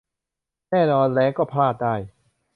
[0.71, 1.95] แน่นอน แร้งก็พลาดได้